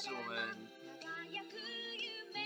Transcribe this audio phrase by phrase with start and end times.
[0.00, 0.56] 是我们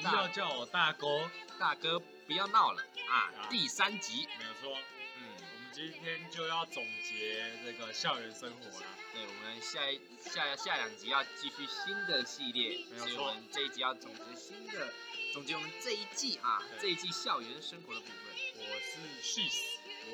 [0.02, 4.26] 不要叫我大哥，大哥不要闹了啊啊第三集。
[4.40, 4.76] 没有错。
[5.18, 8.86] 嗯，我们今天就要总结这个校园生活了。
[9.12, 14.92] 对，我们下一下下两集要继续新的系列，没有错所以我们这一集要总结新的，
[15.32, 18.16] 总结我们这一季啊，对这一季校园生活的部分。
[18.56, 19.62] 我是 She's，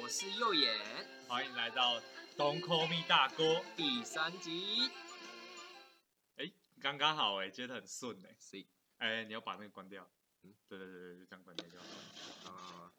[0.02, 0.78] 我是右眼，
[1.26, 2.02] 欢迎来到
[2.36, 3.62] Don't Call Me 大哥。
[3.78, 4.90] 第三集。
[6.80, 8.34] 哎，刚刚好哎，接的很顺哎。
[8.38, 10.10] 所以哎，你要把那个关掉。
[10.42, 12.56] 嗯，对对对对，就这样关掉就好了。
[12.56, 12.92] 啊，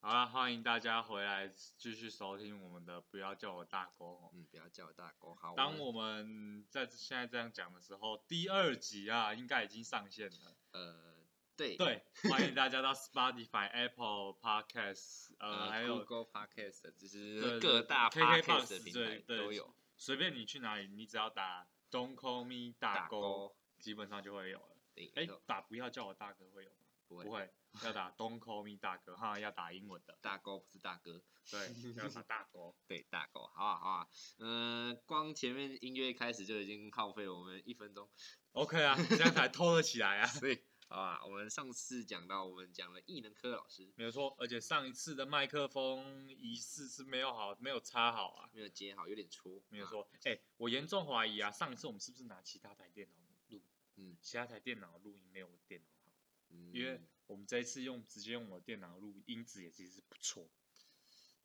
[0.00, 4.30] 好了，欢迎大家回来继续收听我们的，不要叫我大哥哦。
[4.34, 5.54] 嗯，不要叫我大哥，好。
[5.54, 10.56] 当我们在现在这样讲的时候，第二集啊，应该已经上线了。
[10.72, 11.24] 呃，
[11.56, 19.72] 对对，欢迎大家到 Spotify、Apple Podcast，呃，还有 Google Podcast，就对是各大 Podcast 平台都有。
[19.96, 24.76] 随便你去哪里，你只要打 Don't call me 大大哥，基本上就会有了。
[24.94, 26.76] 对，哎打不要叫我大哥会有吗？
[27.06, 27.50] 不会不会，
[27.84, 30.18] 要打 Don't call me 大哥，哈，要打英文的。
[30.20, 31.22] 大哥不是大哥。
[31.50, 31.60] 对，
[31.96, 32.74] 要打大哥。
[32.86, 38.06] 对，大哥，好啊，好啊，嗯、光前面音乐一开始就已经耗费了我们一分钟
[38.52, 40.26] ，OK 啊，这样才偷了起来啊。
[40.28, 48.48] 所以，好啊，我们上次讲到，我们讲了艺能科老师没有错，而且上一次的麦克风仪式是没有好，没有插好啊。
[48.54, 53.62] 没有接好，有点粗，啊，没有错，哎、我严重怀疑啊，上一次我们是不是拿其他台电脑录？
[53.96, 56.12] 嗯其他台电脑录音没有电脑好，
[56.48, 60.48] 嗯因为我们这一次用直接用我的电脑录，音质也其实不错，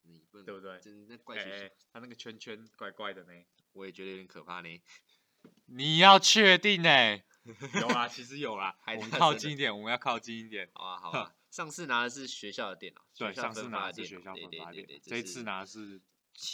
[0.04, 0.80] 你不能，对不对？
[0.80, 3.46] 真的怪哎、学校，哎它那个圈圈怪怪的呢。
[3.74, 4.82] 我也觉得有点可怕呢，
[5.68, 7.20] 你要确定呢、
[7.80, 10.70] 有啊，其实有啦， 还我们靠近一点，我们要靠近一点。
[10.74, 16.02] 好啊，好啊，上次拿的是学校的电脑，对，学校上次分发的电拿的是学校脑对对分发电脑，这一次拿的是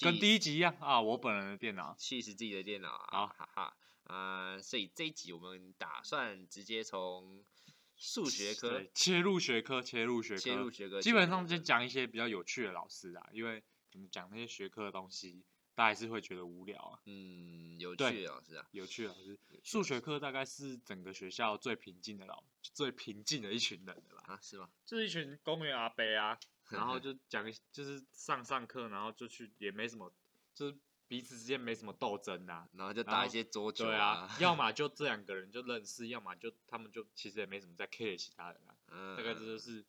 [0.01, 1.95] 跟第一集一样啊，我本人的电脑。
[1.97, 3.23] 气死自己的电脑好。
[3.23, 7.43] 啊，哈哈，啊、所以这一集我们打算直接从
[7.95, 13.61] 数学科对，切入学科，切入学科，切入学科，基本上就讲一些比较有趣的老师啊，因为
[14.11, 15.43] 讲那些学科的东西，
[15.79, 16.99] 大家还是会觉得无聊啊。
[17.05, 24.69] 嗯，有趣的老师啊，有趣的老师，数学的老师科大概是整个学校最平静的老，最平静的一群人的啦，啊，是吗？
[24.85, 30.11] 就是一群公园阿伯啊， 然后就讲一，就是上上课，然后就去，也没什么，
[30.53, 32.67] 就是彼此之间没什么斗争啊。
[32.73, 38.75] 然后就打一些桌球对啊，要么 就这两个人就认识，要么就他们就其实也没什么在 care 其他人啊。
[38.89, 39.85] 嗯，大概这就是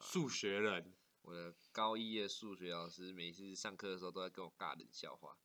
[0.00, 0.94] 数学人。
[1.20, 5.36] 我的高一的数学老师，每次上课的时候都在跟我尬冷笑话。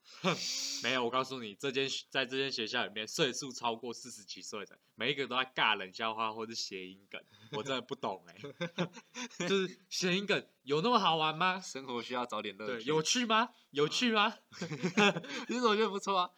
[0.81, 8.35] 没有，我告诉你，这间在这间学校里面，岁数超过四十几岁的，每一个都在尬冷笑话或者谐音梗，我真的不懂哎、
[9.47, 11.59] 就是谐音梗有那么好玩吗？
[11.59, 13.49] 生活需要找点乐对，趣，有趣吗？
[13.69, 14.35] 有趣吗？
[15.47, 16.31] 其实我觉得不错啊。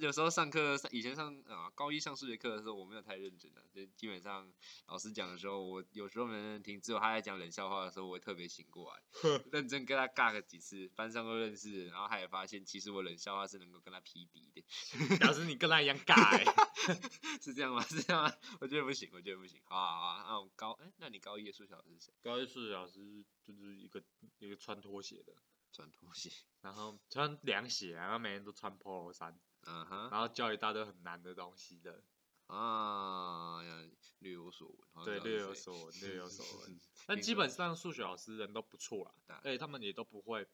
[0.00, 4.50] 有时候上课，以前上啊高一上数学课的时候，我没有太认真的，就基本上
[4.88, 14.64] 老师讲的时候，我有时候没认真听，只有他在讲冷笑话的时候，我会特别醒过来， 认真跟他尬个几次，班上都认识，然后他也发现其实我冷笑话是能够跟他匹敌的，
[15.18, 16.44] 表示你跟他一样尬哎、
[17.42, 17.82] 是这样吗？
[17.84, 18.32] 是这样吗？
[18.60, 19.60] 我觉得不行，我觉得不行。
[19.64, 22.12] 好啊好啊，那我高哎、那你高一的数学老师是谁？
[22.22, 24.02] 高一数学老师就是一个
[24.38, 25.32] 一个穿拖鞋的，
[25.72, 26.30] 穿拖鞋。
[26.62, 32.02] 然后穿凉鞋啊，然后每天都穿 polo 衫，嗯哼，然后教一大堆很难的东西的，
[32.46, 33.84] 啊呀，
[34.20, 35.04] 略有所闻。
[35.04, 36.80] 对，略有所闻，略有所闻。
[37.06, 40.46] 但 基本上数学老师人都不错啦，而且他们也都不会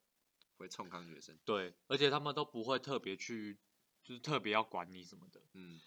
[0.56, 1.38] 会冲康学生。
[1.44, 3.58] 对，而且他们都不会特别去，
[4.02, 5.80] 就是特别要管你什么的，嗯，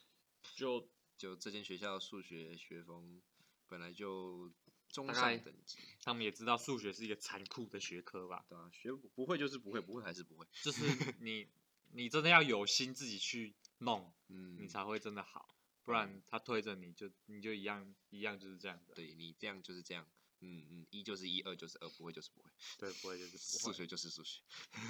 [0.56, 3.22] 就就这间学校数学学风
[3.68, 4.52] 本来就
[4.90, 10.46] 中上等级，他们也知道数学是一个残酷的学科吧，对啊，学不不会就是不会，不会还是不会。
[10.62, 11.48] 就是你
[11.92, 15.56] 你真的要有心自己去弄， 嗯，你才会真的好，
[15.86, 20.06] 不然他推着你就你就一样一样就是这样的，对你这样就是这样。
[20.42, 23.72] 嗯嗯，一就是一，二就是二，不会就是不会，对，不会就是不会。
[23.72, 24.42] 数学就是数学。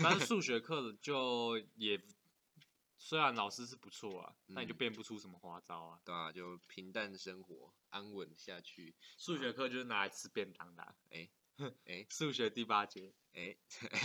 [0.02, 2.02] 但是数学课的 就也
[2.98, 6.00] 虽然老师是不错啊，但你就嗯变不出什么花招啊。
[6.04, 8.96] 对啊，就平淡生活，安稳下去。
[9.18, 11.30] 数学课就是拿来吃便当的啊、哎
[11.86, 13.56] 哎 数学第八节，哎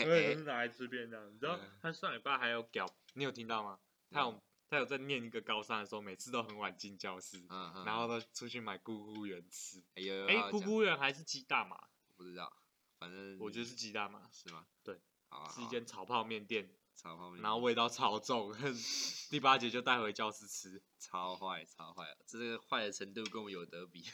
[0.04, 1.34] 对，拿来吃便当。
[1.34, 3.80] 你知道嗯他上礼拜还有屌，你有听到吗？
[4.10, 9.82] 他有他有在念一个高三的时候，每次都很晚进教室，嗯嗯，然后都出去买咕咕圆吃。
[9.96, 11.76] 哎有有哎、咕咕圆还是鸡蛋嘛？
[12.16, 12.56] 不知道，
[13.00, 14.64] 反正我觉得是鸡蛋嘛，是吗？
[14.84, 18.54] 对，好啊，是一好啊间炒泡面店，炒泡面，然后味道超重。
[19.28, 20.80] 第八节就带回教室吃。
[21.00, 24.04] 超坏超坏，这个坏的程度跟我们有得比。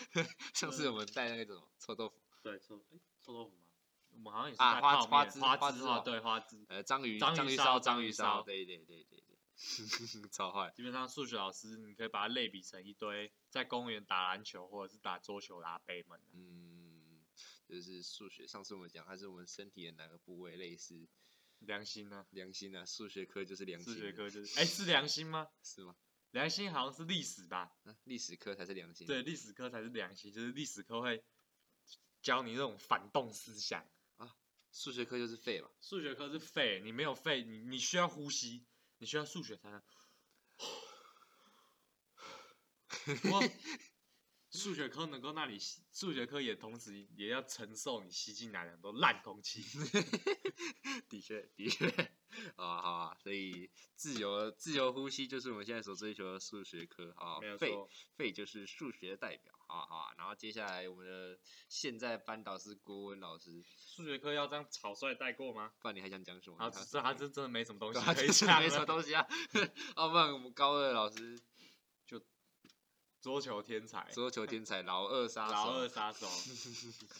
[0.54, 3.64] 上次我们带那个什么臭豆腐，对，臭哎臭豆腐吗？
[4.14, 6.64] 我们好像也是啊带泡面花花枝花枝啊，花枝哦对花枝。
[6.68, 9.17] 呃，章鱼章鱼鱼烧烧章鱼章鱼烧对对对对。
[10.30, 10.72] 超坏。
[10.76, 16.30] 基本上数学老师你可以把它类比成一堆在公园打篮球或者是打桌球的阿伯们啊。
[16.32, 17.24] 嗯，
[17.68, 18.46] 就是数学。
[18.46, 21.08] 上次我们讲，它是我们身体的哪个部位类似
[21.58, 22.26] 良心呢？
[22.30, 22.86] 良心啊？
[22.86, 25.48] 数学科就是良心，数学科就是，哎，是良心吗？
[25.62, 25.96] 是吗？
[26.30, 27.74] 良心好像是历史吧？
[27.84, 29.06] 啊历史科才是良心。
[29.06, 31.24] 对，历史科才是良心，就是历史科会
[32.20, 33.84] 教你那种反动思想
[34.18, 34.36] 啊。
[34.70, 35.70] 数学科就是废嘛。
[35.80, 38.66] 数学科是废，你没有肺，你你需要呼吸，
[38.98, 39.80] 你需要数学才能。
[43.22, 43.42] 不过
[44.50, 49.62] 数学科能够让你吸，数学科也同时也要承受你吸进来的很多烂空气。
[51.08, 52.17] 的确，的确，
[52.56, 57.74] 好 啊，好啊，所以自由自由呼吸就是我们现在所追求的数学科，好啊没有，废，
[58.16, 60.14] 废就是数学的代表，好啊，好啊。
[60.16, 61.38] 然后接下来我们的
[61.68, 65.72] 现在班导师郭文老师，数学科要这样草率带过吗？
[65.80, 66.56] 不然你还想讲什么？
[66.58, 68.84] 啊，这他真真的没什么东西可以讲没什么。
[68.86, 69.26] 东西啊。
[69.96, 71.40] 要 不然我们高二老师
[72.06, 72.20] 就
[73.20, 76.26] 桌球天才，桌球天才老二杀手，老二杀手，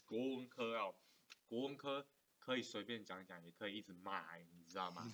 [0.06, 0.94] 国文科哦，
[1.48, 2.06] 国文科
[2.48, 5.04] 可以随便讲讲，也可以一直骂、欸，你知道吗？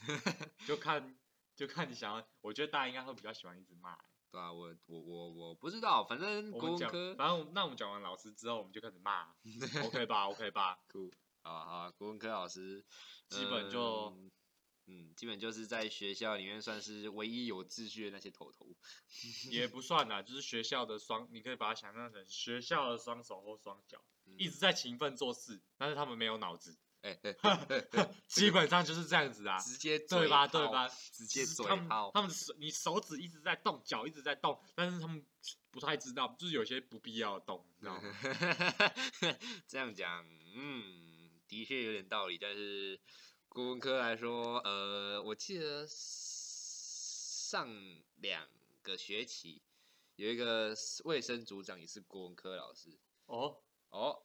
[0.68, 1.18] 就看
[1.56, 9.34] 就看你想要，我觉得大家应该会比较喜欢一直骂欸、对啊，我我我我不知道，反正文科反正那我们讲完老师之后，我们就开始骂，
[9.84, 10.78] OK 吧？OK 吧？
[10.88, 12.84] 酷，好啊好啊，国文科老师
[13.28, 14.30] 基本就嗯
[14.86, 18.76] 嗯，基本就是在学校里面算是唯一有秩序的那些头头。
[19.50, 27.18] 也不算啦，就是学校的双，你可以把它想象成学校的双手或双脚，嗯一直在勤奋做事，但是他们没有脑子，哎
[28.26, 29.58] 基本上就是这样子啊。
[29.58, 30.46] 直接对吧？
[30.48, 30.88] 对吧？
[30.88, 35.22] 直接嘴就是他们他们手，你手指一直在动，脚一直在动，但是他们
[35.70, 38.02] 不太知道，就是有些不必要的动，你知道吗？
[39.68, 40.24] 这样讲，
[40.56, 42.38] 嗯，的确有点道理。
[42.38, 42.98] 但是
[43.48, 47.68] 国文科来说，呃，我记得上
[48.16, 48.48] 两
[48.82, 49.60] 个学期
[50.16, 50.74] 有一个
[51.04, 52.96] 卫生组长也是国文科老师
[53.26, 53.58] 哦，
[53.90, 54.22] 哦，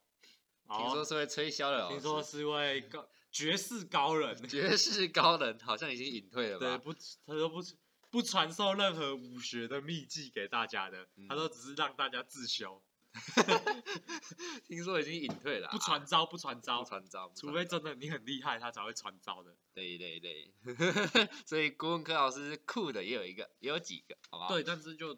[0.78, 2.46] 听说是位吹箫的老师，听说是。
[2.46, 6.66] 位高绝世高人， 绝世高人，好像已经隐退了吧？
[6.66, 6.94] 对，不，
[7.26, 7.62] 他说不
[8.10, 12.82] 不传授任何武学的秘技给大家的，他都嗯只是让大家自修，
[14.68, 19.56] 听说已经隐退了啊、不传招，不传招不，传招，除非真的你很厉害，他才会传招的。
[19.74, 20.52] 对对对，
[21.46, 24.48] 所以国文科老师酷的也有一个，也有几个，好吧？
[24.48, 25.16] 对，，但是就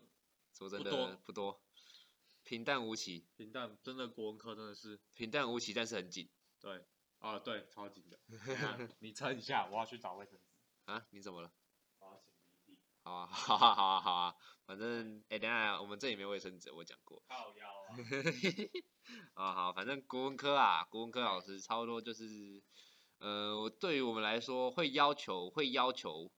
[0.54, 1.62] 说真的不多不多，
[2.51, 6.85] 平淡无奇，平淡，真的国文科真的是平淡无奇，但是很紧对，
[7.19, 8.19] 啊对，超紧的。
[8.99, 10.44] 你撑一下，我要去找卫生纸。
[10.92, 11.07] 啊！
[11.11, 11.49] 你怎么了？
[11.99, 12.23] 我要擤
[12.66, 12.80] 鼻涕。
[13.04, 14.35] 好啊，好啊，好啊，好啊，
[14.66, 17.23] 反正哎、等下我们这里没卫生纸，我讲过。
[17.30, 17.95] 靠腰啊！
[19.35, 22.61] 啊好，反正国文科啊，国文科老师差不多就是，
[23.19, 26.30] 呃，我对于我们来说会要求，会要求，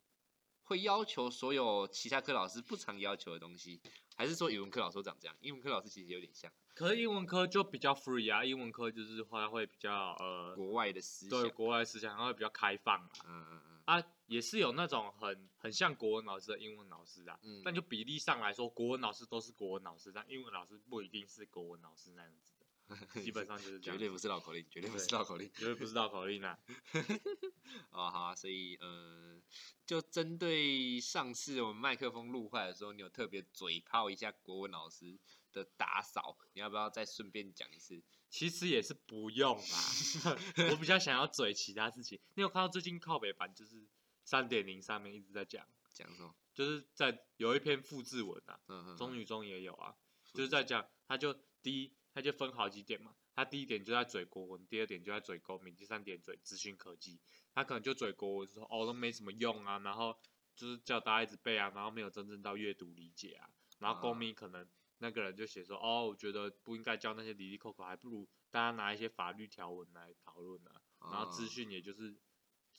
[0.62, 3.82] 会要求所有其他科老师不常要求的东西，
[4.16, 5.36] 还是说语文科老师都长这样？
[5.42, 11.42] 英文科老师其实有点像可是英文科就比较 free 啊，英文科就是话会比较呃，国外的思想。
[11.42, 13.10] 对国外思想，它会比较开放啊。
[13.26, 22.53] 嗯嗯嗯啊，也是有那种很很像国文老师的英文老师啊，嗯，但就比例上来说，国文老师都是国文老师，但英文老师不一定是国文老师那样子的，
[23.24, 23.98] 基本上就是这样。
[23.98, 25.52] 绝对不是绕口令，绝对不是对绕口令。
[25.54, 26.58] 绝对不是绕口令啊。
[27.92, 29.42] 哦，好啊，所以呃，
[29.86, 35.18] 就针对上次我们麦克风录坏的时候，你有特别嘴炮一下国文老师
[35.52, 38.04] 的打扫，你要不要再顺便讲一次？
[38.30, 40.38] 其实也是不用啦，
[40.72, 42.20] 我比较想要嘴其他事情。
[42.34, 43.88] 你有看到最近靠北版就是
[44.24, 46.34] 三点零上面一直在讲，讲什么？
[46.54, 48.60] 就是在有一篇复制文啊，
[48.98, 49.96] 中女中也有啊，
[50.34, 57.20] 就是在讲，他就第一，他就分好几点嘛，他第一点就在嘴国文，第二点就在嘴公民，第三点嘴资讯科技，
[57.54, 60.16] 他可能就嘴国文说哦都没什么用啊，然后
[60.56, 64.68] 就是叫大家一直背啊，然后没有真正到阅读理解啊，然后公民可能
[65.00, 72.16] 那个人就写说哦，我觉得不应该教那些离离扣扣，还不如大家拿一些法律条文来讨论啊，然后资哦讯也就是。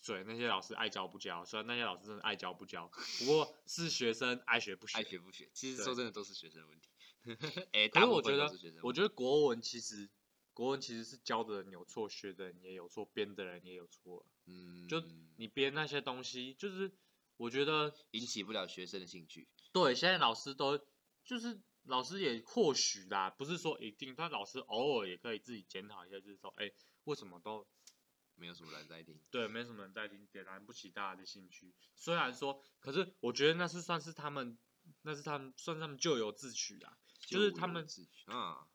[0.00, 2.86] 嘴那些老师爱教不教，虽然那些老师真的爱教不教，
[3.20, 4.98] 不过是学生爱学不学。
[4.98, 6.90] 爱学不学，其实说真的都是学生的问题。
[7.72, 10.10] 哎、可大部分是我觉得我觉得国文其实
[10.52, 14.24] 国文其实是教的人有错，学的人也有错，编的人也有错。
[14.46, 15.02] 嗯，就
[15.36, 16.92] 你编那些东西，就是
[17.36, 19.48] 我觉得引起不了学生的兴趣。
[19.72, 20.78] 对，现在老师都
[21.24, 26.70] 就是老师也或许啦，不是说一定，但老师偶尔也可以自己检讨一下，就是说，哎、
[27.04, 27.66] 为什么都
[28.36, 31.74] 没有什么人在听，对没什么人在听，点燃不起大家的兴趣。
[31.96, 34.56] 虽然说，可是我觉得那是算是他们，
[35.02, 36.96] 那是他们算是他们咎由自取啦。
[37.26, 37.86] 就是他们
[38.26, 38.66] 啊，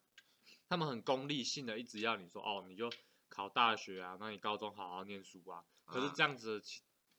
[0.68, 2.92] 他们很功利性的一直要你说哦，你就
[3.28, 5.64] 考大学啊，那你高中好好念书啊。
[5.86, 6.62] 可是啊这样子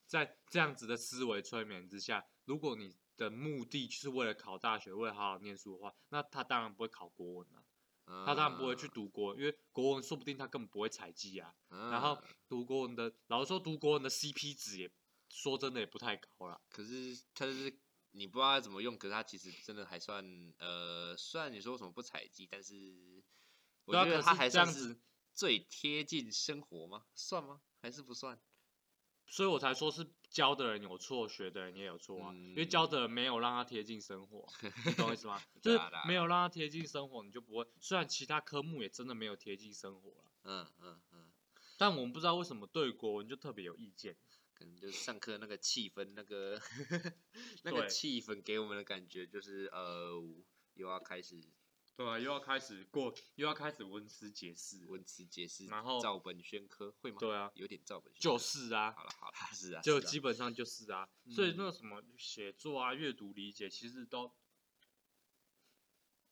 [0.07, 11.55] 在这样子的思维催眠之下，如果你的目的就是为了考大学，为了好好念书的话，那他当然不会考国文啊，他当然不会去读国文，因为国文说不定他根本不会采集啊。
[11.69, 11.91] 嗯。
[11.91, 14.91] 然后读国文的，老实说读国文的 CP 值也
[15.29, 16.61] 说真的也不太高了。
[16.69, 17.79] 可是他是
[18.13, 20.25] 你不知道他怎么用，可是它其实真的还算
[20.59, 23.23] 呃，虽然你说什么不采集，但是
[23.85, 25.01] 我觉得它还是这样子算是
[25.33, 27.05] 最贴近生活吗？
[27.15, 27.61] 算吗？
[27.81, 28.39] 还是不算？
[29.27, 32.33] 所以我才说是教的人有错，学的人也有错啊。
[32.35, 34.45] 因为嗯教的人没有让他贴近生活，
[34.85, 35.41] 你懂我意思吗？
[35.63, 37.65] 就是没有让他贴近生活，你就不会。
[37.79, 41.33] 虽然其他科目也真的没有贴近生活了，嗯嗯嗯，
[41.79, 44.17] 但我们不知道为什么对国文就特别有意见。
[44.61, 46.61] 可能就是上课那个气氛，那个
[47.65, 50.23] 那个气氛给我们的感觉就是呃，
[50.75, 51.43] 又要开始
[51.97, 54.85] 对啊，又要开始过，又要开始文词解释。
[54.87, 57.17] 文词解释，然后照本宣科会吗？
[57.19, 58.23] 对啊，有点照本宣科。
[58.23, 61.09] 就是啊，好了好了，是啊，就基本上就是啊。
[61.31, 64.31] 所以嗯那个什么写作啊、阅读理解，其实都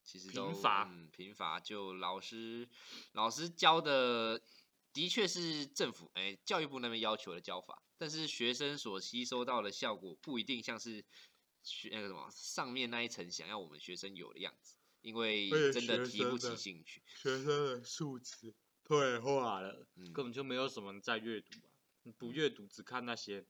[0.02, 1.58] 其实都贫乏嗯，贫乏。
[1.58, 2.68] 就老师
[3.12, 4.42] 老师教的，
[4.98, 11.04] 的确是政府哎、教育部那边要求的教法，但是学生所吸收到的效果不一定像是
[11.62, 17.00] 学那个什么上面那一层想要我们学生有的样子，因为真的提不起兴趣。
[17.14, 18.52] 学生的素质
[18.82, 21.70] 退化了，嗯，根本就没有什么人在阅读啊。
[22.02, 23.46] 你不阅读，只看那些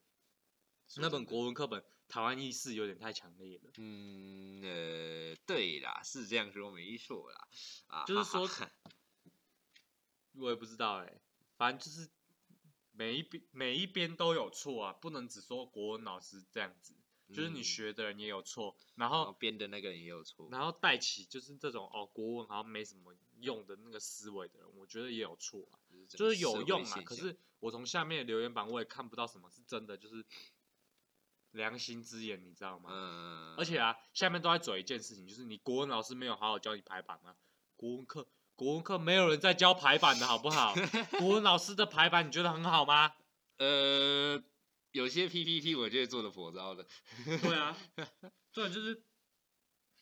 [0.96, 3.70] 那本国文课本，台湾意识有点太强烈了。
[3.78, 7.48] 嗯呃，对啦，是这样说没错啦，
[7.86, 8.70] 啊，就是说哈
[10.34, 11.20] 我也不知道哎、
[11.58, 12.08] 反正就是
[12.92, 16.94] 每一边每一边都有错啊，不能只说国文老师这样子，
[17.34, 25.76] 就是你嗯学的人也有错，然然后后编的那个人也有错，然后带起就是这种哦国文好像没什么用的那个思维的人，我觉得也有错啊，
[26.08, 30.24] 整就是有用啊，可是我从下面的留言板我也看不到什么是真的，就是
[31.52, 32.90] 良心之言，你知道吗？
[32.92, 37.36] 嗯，而且啊，下面都在嘴一件事情，就是你国文老师没有好好教你排版吗？
[37.76, 40.74] 国文课，国文课没有人在教排版的好不好？
[41.20, 43.14] 国文老师的排版你觉得很好吗？
[43.58, 44.42] 呃，
[44.90, 46.84] 有些 PPT 我觉得做的颇糟的，
[47.40, 47.76] 对啊，
[48.52, 49.04] 对，就是，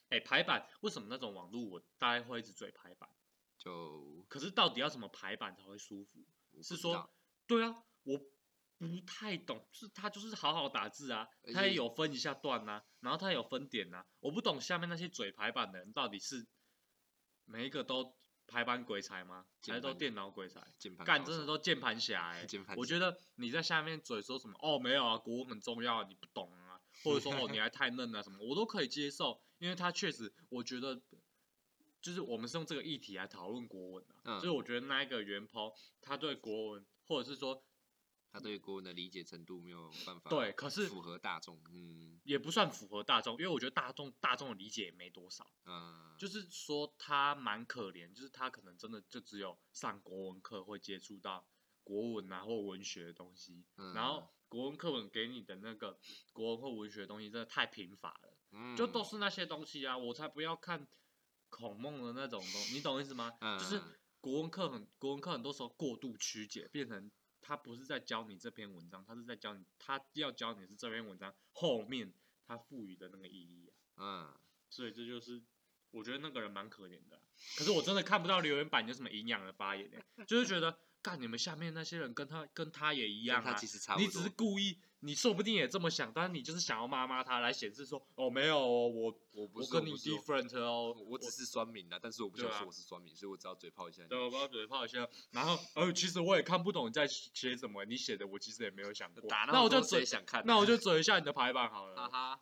[0.09, 3.11] 哎、排版为什么那种网络我大概会一直嘴排版？
[3.59, 6.25] 就可是到底要怎么排版才会舒服？
[6.63, 7.11] 是说
[7.47, 8.17] 对啊，我
[8.79, 16.47] 不太懂，就是他就是好好打字啊，他也有分一下段呐、然后他有分点呐、我不懂下面那些嘴排版的人到底是
[17.45, 18.17] 每一个都
[18.47, 19.45] 排版鬼才吗？
[19.67, 20.63] 还是都电脑鬼才？
[20.79, 31.01] 键盘干真的都键盘侠哎、我觉得你在下面嘴说什么哦没有啊，国文很重要啊，你不懂啊， 或者说哦你还太嫩啊什么，我都可以接受，因为他确实我觉得。
[32.03, 34.39] 就是我们是用这个议题来讨论国文的、嗯。
[34.39, 37.65] 就是我觉得那一个原 po 他对国文，或者是说
[38.33, 51.47] 他对国文的理解程度没有办法对，可是符合大众，嗯也不算符合大众，因为我觉得大众大众的理解也没多少，嗯，就是说他蛮可怜，就是他可能真的就只有上国文课会接触到
[51.85, 55.99] 国文啊或文学的东西，然嗯后国文课本给你的那个
[56.33, 60.87] 国文或文学的东西真的太贫乏了，嗯就都是那些东西啊，我才不要看
[61.49, 63.33] 孔孟的那种东，你懂意思吗？
[63.59, 67.09] 就是嗯国文课很国文课很多时候过度曲解，变成
[67.47, 72.13] 他不是在教你这篇文章，他是在教你，他要教你是这篇文章后面
[72.45, 73.95] 他赋予的那个意义啊。
[73.99, 75.41] 嗯，所以这就是
[75.93, 77.23] 我觉得那个人蛮可怜的啊、
[77.57, 94.09] 可是我真的看不到留言板有什么营养的发言、欸，就是觉得干你们下面那些人跟他跟他也一样啊他，其实差不多，你只是故意，你说不定也这么想，但是你就是想要骂骂他来显示说哦没有哦，我我不是我跟你不是哦 different 哦，我只是酸民啊，但是我不想对啊说我是酸民，所以我只要嘴炮一下你。
[94.09, 100.45] 对，我帮他嘴炮一下，然后呃，其实我也看不懂你在写什么，你写的我其实也没有想过，打那我就嘴谁，想看啊？
[100.45, 102.41] 那我就嘴一下你的排版好哈了，哈，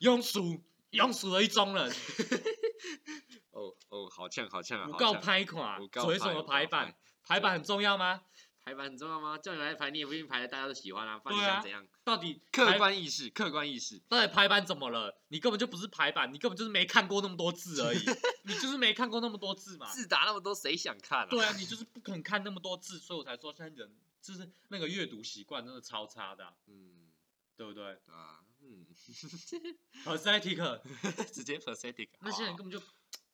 [0.00, 1.92] 庸俗庸俗的一中人，
[3.52, 4.86] 哦哦，好呛好呛啊！
[4.86, 6.96] 不够拍款嘴什么排版拍？
[7.26, 8.22] 排版很重要吗？
[8.64, 9.36] 排版很重要吗？
[9.38, 11.18] 叫你来排，你也不一定排的大家都喜欢啊。
[11.18, 11.86] 不然对啊你想怎样？
[12.04, 14.00] 到底客排观意识，客观意识。
[14.08, 15.16] 到底排版怎么了？
[15.28, 17.98] 你根本就不是排版，你根本就是没看过那么多字而已，
[18.44, 19.86] 你就是没看过那么多字嘛。
[19.92, 21.26] 字打那么多，谁想看啊？
[21.30, 27.08] 对啊，你就是不肯看那么多字，所以我才说现在人就是那个阅读习惯真的超差的啊、嗯，
[27.56, 28.84] 对不对对啊，嗯？
[30.04, 30.80] Pathetic，
[31.32, 32.08] 直接 pathetic。
[32.20, 32.84] 那些人根本就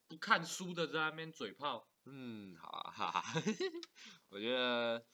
[0.08, 1.88] 不看书的，在那边嘴炮。
[2.04, 3.23] 嗯，好啊，哈哈。
[4.30, 5.04] 我觉得，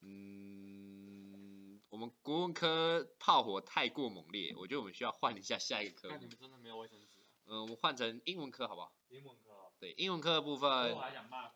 [0.00, 6.26] 嗯，我们国文科炮火太过猛烈，我觉得我们需要换一下下一个科目那你。
[6.26, 7.26] 们真的没有卫生纸啊？
[7.46, 8.92] 嗯，我们换成英文科好不好？
[9.08, 11.50] 英文课哦，对，英文科的部我分，还想骂，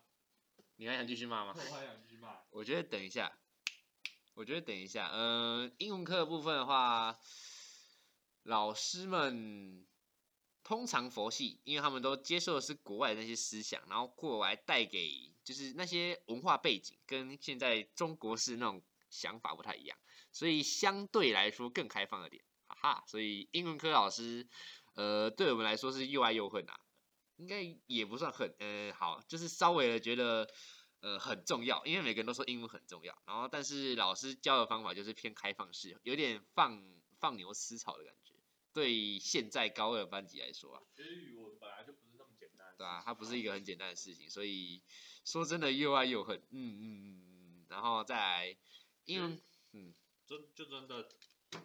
[0.77, 1.55] 你还想继续骂吗？
[1.55, 2.41] 我还想继续骂。
[2.51, 3.39] 我觉得等一下，
[4.35, 7.19] 我觉得等一下，嗯、英文课的部分的话，
[8.43, 9.87] 老师们
[10.65, 19.99] 通常佛系，因为他们都接受的是国外的那些思想，然后过来带给就是那些文化背景跟现在中国式那种想法不太一样，
[20.31, 23.05] 所以相对来说更开放一点，哈哈。
[23.07, 24.49] 所以英文科老师，
[24.95, 26.81] 呃，对我们来说是又爱又恨啊，
[27.37, 30.49] 应该也不算恨，呃，好，就是稍微的觉得。
[31.05, 33.13] 呃，很重要，因为每个人都说英文很重要。
[33.27, 36.81] 然后，但是老师教的方法就是偏开放式，有点放
[37.19, 38.22] 放牛吃草的感觉。
[38.73, 42.75] 对现在高二班级来说啊，学语文本来就不是那么简单。
[42.77, 44.83] 对啊，它不是一个很简单的事情，所以
[45.25, 46.39] 说真的又爱又恨。
[46.51, 47.67] 嗯嗯嗯嗯。
[47.69, 48.57] 然后再来
[49.05, 49.41] 英文，
[49.73, 49.95] 嗯，
[50.27, 51.09] 真就真的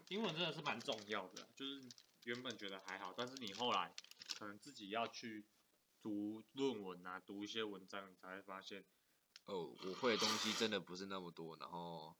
[0.09, 1.83] 英文真的是蛮重要的，就是
[2.23, 3.93] 原本觉得还好，但是你后来
[4.37, 5.45] 可能自己要去
[6.01, 8.85] 读论文啊，读一些文章，你才会发现。
[9.45, 12.15] 哦，我会的东西真的不是那么多，然后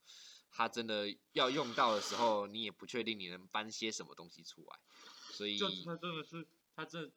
[0.50, 4.78] 他真的要用到的时候，你也不确定你能搬些什么东西出来，
[5.32, 7.10] 所以他真的是他这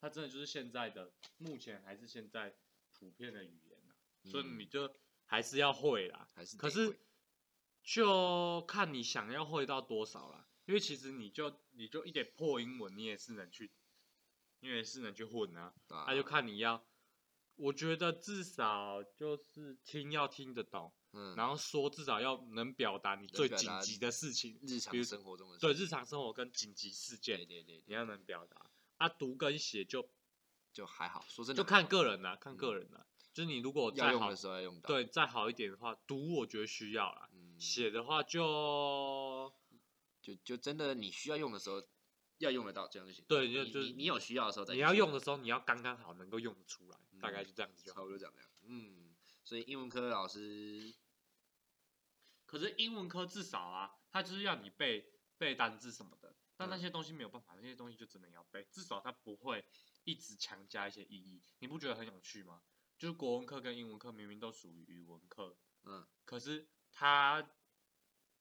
[0.00, 2.56] 他真的就是现在的目前还是现在
[2.92, 3.78] 普遍的语言
[4.24, 4.92] 所以你就
[5.26, 6.98] 还是要会啦，还是可是
[7.82, 13.70] 就看你想要会到多少啦，因为其实你就你就一点破英文你也是能去，
[14.60, 16.84] 你也是能去混啊，那就看你要。
[17.56, 28.70] 我觉得至少就是听要听得懂，嗯，然后说至少要能表达你最紧急的事情，日常生活中的对日常生活跟紧急事件，对对对，你要能表达。
[28.96, 30.08] 啊，读跟写就
[30.72, 33.06] 就还好，说真的就看个人啦，看个人啦。
[33.32, 39.52] 就是你如果要用的时候要用到，对，再好一点的话，读我觉得需要啦，写的话就
[40.20, 41.82] 就就真的你需要用的时候。
[42.38, 43.24] 要用得到这样就行。
[43.26, 44.72] 对，就就是你有需要的时候再。
[44.72, 47.92] 你要用的时候，你要刚刚好能够用得出来，大概就这样子就。
[47.92, 48.32] 差不多这样。
[48.62, 49.07] 嗯，
[49.48, 50.94] 所以英文科老师，
[52.44, 58.68] 可是英文科至少啊，他就是要你背背单字什么的，但那些东西没有办法，那些东西就只能要背。
[58.70, 59.64] 至少他不会
[60.04, 62.60] 一直强加一些意义，你不觉得很有趣吗？
[62.98, 67.50] 就是国文课跟英文课明明都属于语文课，嗯，可是它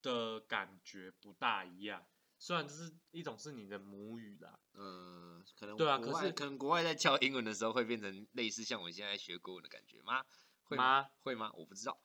[0.01, 2.05] 的感觉不大一样。
[2.37, 10.25] 虽然这是一种是你的母语啦，嗯，可能对啊，可是可能国外在教英文的时候会变成类似像我现在学国文的感觉吗？
[10.67, 11.09] 会吗？
[11.21, 11.51] 会吗？
[11.55, 11.99] 我不知道，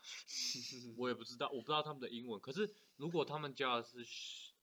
[0.96, 2.40] 我也不知道，我不知道他们的英文。
[2.40, 3.98] 可是如果他们教的是，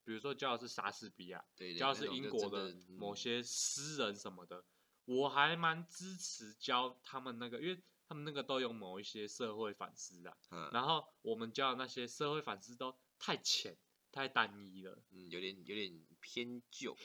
[0.04, 1.44] 比如说教的是莎士比亚，
[1.78, 4.64] 教的是英国的某些诗人什么的，
[5.06, 10.38] 我还蛮支持教他们那个，因为他们那个都有某一些社会反思的，
[10.72, 13.78] 然后我们教的那些社会反思都太浅。
[14.12, 16.98] 太单一了，嗯，有点有点偏旧，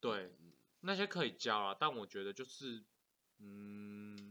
[0.00, 0.34] 对，
[0.80, 2.82] 那些可以教啊，但我觉得就是，
[3.36, 4.29] 嗯，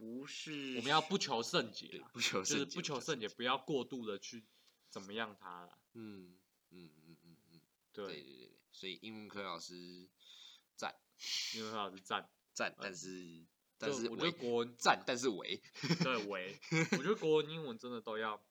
[0.00, 4.46] 不是，我们要不求甚解，不求就是不求甚解，不要过度的去
[4.88, 6.38] 怎么样它了，嗯
[6.70, 7.60] 嗯嗯嗯嗯，
[7.92, 10.08] 对对对对，所以英文科老师
[10.74, 10.94] 赞，
[11.54, 13.44] 英文科老师赞赞，但是
[13.76, 15.62] 但是我觉得国文赞，但是为
[16.02, 16.58] 对为，
[16.92, 18.42] 我觉得国文英文真的都要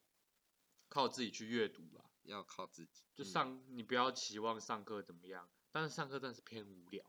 [0.87, 2.05] 靠自己去阅读了。
[2.23, 7.05] 要靠自己，就上你不要期望上课怎么样，但是上课真的是偏无聊，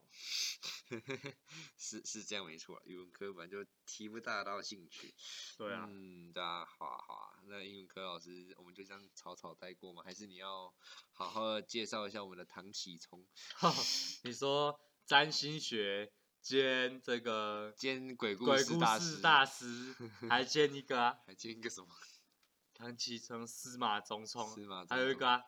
[1.77, 5.13] 是是这样没错，语文课本就提不大到兴趣。
[5.57, 10.03] 对啊，嗯，大家好啊好啊，那英文科老师我们就这样草草带过吗？
[10.05, 10.71] 还是你要
[11.11, 13.25] 好好介绍一下我们的唐启聪？
[14.23, 19.95] 你说占星学兼这个兼鬼故事故事大师，
[20.29, 21.17] 还兼一个啊？
[21.25, 21.87] 还兼一个什么？
[22.75, 25.43] 唐启聪司马中冲，马还有一个啊，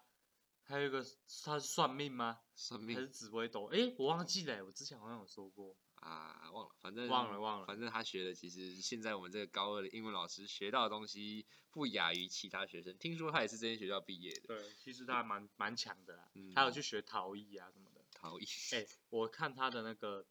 [0.66, 1.06] 还有一个
[1.44, 2.40] 他是算命吗？
[2.56, 3.66] 算命还是紫微斗？
[3.68, 14.48] 哎，我忘记了，我之前好像有说过啊，忘了，反正忘了忘了，反正他学的其实现在我们这个高二的英文老师学到的东西不亚于其他学生，听说他也是这间学校毕业的。
[14.48, 18.04] 对，其实他还蛮蛮强的啦，他有去学陶艺啊什么的。
[18.12, 18.46] 陶艺。
[18.72, 20.26] 哎，我看他的那个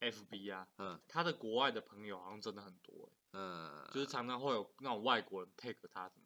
[0.00, 3.16] FB 啊，嗯，他的国外的朋友好像真的很多哎。
[3.32, 6.24] 嗯，就是常常会有那种外国人 take 他什么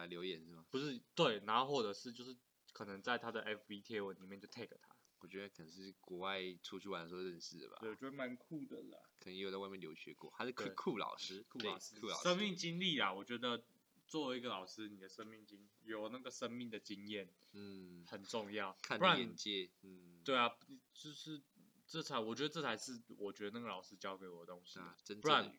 [0.00, 0.64] 来留言是吗？
[0.70, 2.36] 不是，对，然后或者是就是
[2.72, 4.94] 可能在他的 FB 贴文里面就 take 他。
[5.20, 7.78] 我觉得可能是国外出去玩的时候认识的吧。
[7.80, 8.98] 对，我觉得蛮酷的啦。
[9.18, 13.64] 可能也有在外面留学过，他是酷酷老师，酷老师，生命经历啊，我觉得
[14.06, 18.76] 作为一个老师，你的生命经有那个生命的经验，嗯，很重要。
[18.82, 20.54] 看眼界，嗯，对啊，
[20.92, 21.40] 就是
[21.86, 25.50] 这才，我觉得这才是我觉得那个老师教给我的东西啊，真不然。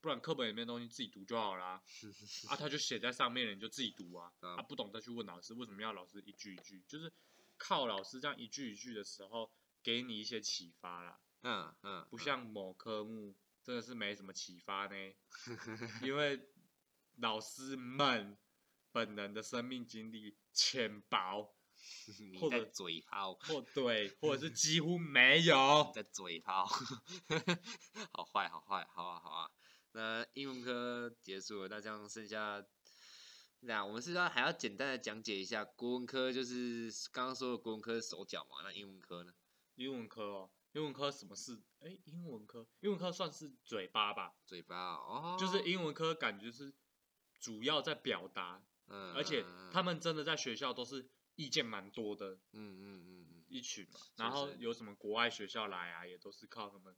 [0.00, 1.82] 不然课本里面东西自己读就好啦，
[2.48, 4.32] 啊，他就写在上面了，你就自己读啊。
[4.40, 6.82] 啊，不懂再去问老师，为什么要老师一句一句？
[6.88, 7.12] 就是
[7.58, 9.50] 靠老师这样一句一句的时候，
[9.82, 11.20] 给你一些启发啦。
[11.42, 14.94] 嗯嗯，不像某科目真的是没什么启发呢，
[16.02, 16.40] 因为
[17.16, 18.38] 老师们
[18.92, 21.54] 本人的生命经历浅薄，
[22.38, 25.92] 或者嘴炮，或对，或者是几乎没有你。
[25.94, 26.66] 在嘴炮，
[28.12, 29.50] 好坏好坏，好啊好啊。
[29.92, 32.64] 那英文科结束了，那这样剩下，
[33.60, 39.32] 那我们是要还要简单的讲解一下国文科，就是刚刚说的国文科是手脚嘛，那英文科呢？
[39.74, 41.60] 英文科哦，英文科什么是？
[41.80, 46.72] 哎，英文科，英文科算是嘴巴吧，嘴巴哦，就是英文科感觉是
[47.38, 56.94] 主要在表达，嗯，而且嗯他们真的在学校都是意见蛮多的嗯嗯嗯嗯，一群嘛，然后有什么国外学校来啊，也都是靠他们，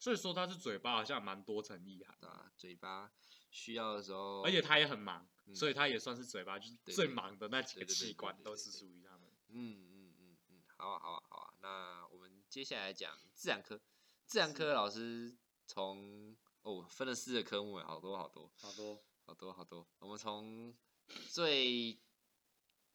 [0.00, 3.12] 所以说他是嘴巴好像蛮多层意涵对，啊，嘴巴
[3.50, 9.30] 需要的时候，而且他也很忙，嗯所以他也算是嘴巴，就是最忙的那几个对对对对器官都对对对是属于他们。
[9.48, 13.80] 嗯嗯嗯嗯，好啊好啊好啊，那我们接下来讲自然科，
[14.24, 15.36] 自然科老师
[15.66, 20.74] 从哦分了四个科目，好多好多好多好多好多，我们从
[21.28, 22.00] 最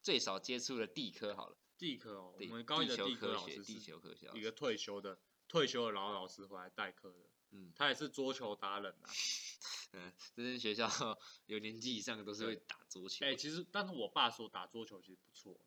[0.01, 9.09] 最少接触的地科好了，地科哦，我地们高一的地球地科科学，地老师是球科学老一个师，退休的退休的老老师回来代课的，嗯他也是桌球达人啊。
[9.93, 10.89] 嗯，这间学校
[11.47, 15.57] 有年纪以上的都是会打桌球哎、的，其实但是我爸说打桌球其实不错，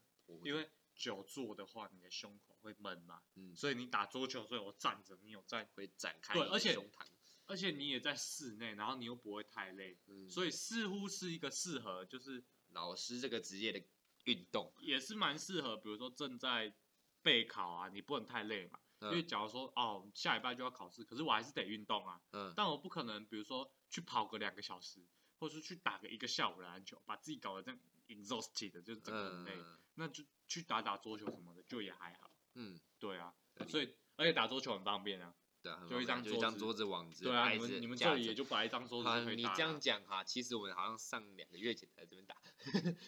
[0.45, 7.07] 因为久坐的话你的胸口会闷嘛，嗯所以你打桌球，所以我站着，你有在，会展开对而且胸膛，
[7.47, 13.83] 而且你也在室内，然后你又不会太累，嗯，所以似乎是一个适合，就是老师这个职业的
[14.25, 16.75] 运动，也是蛮适合，比如说正在
[17.23, 18.79] 备考啊，你不能太累嘛。
[19.01, 22.21] 因为嗯假如说哦，下礼拜就要考试，可是我还是得运动啊。
[22.33, 25.01] 嗯但我不可能，比如说去跑个两个小时，
[25.39, 29.53] 或是去打个一个下午的篮球，把自己搞得这样 exhausted 的，就是整个很累。
[29.57, 32.31] 嗯那就去打打桌球什么的，就也还好。
[32.55, 33.35] 嗯，对啊
[33.69, 35.35] 所以而且打桌球很方便啊。
[35.61, 39.51] 对啊，很就一张方便就一桌子张桌子网子，对啊，你们你们这里也就摆一张桌子好，就可以打。
[39.51, 42.37] 你这样讲哈，其实我们好像上两个月前才在这边打，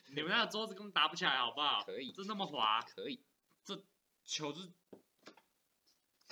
[0.08, 1.84] 你们那个桌子根本打不起来，好不好？
[1.86, 3.22] 可以这那么滑，可以，
[3.64, 3.80] 这
[4.24, 4.68] 球是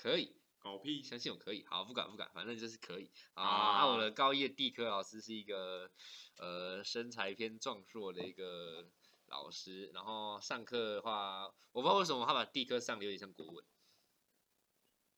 [0.01, 1.03] 可以，狗屁。
[1.03, 1.65] 相信我可以。
[1.67, 3.11] 好，不管不管，反正就是可以。
[3.35, 5.91] 啊，我的高一的地科老师是一个
[6.37, 8.89] 呃身材偏壮硕的一个
[9.27, 13.65] 老师，然后上课的话，我不知道为什么他把地科上的有点像国文，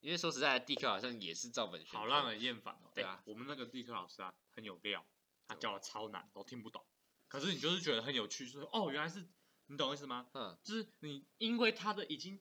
[0.01, 1.99] 因为说实在的，地科好像也是照本宣科。
[1.99, 2.91] 好让人厌烦哦。
[2.95, 5.07] 对啊哎我们那个地科老师啊，很有料，
[5.47, 6.83] 他教的超难，都听不懂。
[7.29, 9.29] 可是你就是觉得很有趣，说哦，原来是
[9.67, 10.29] 你懂我意思吗？
[10.33, 12.41] 嗯，就是你因为他的已经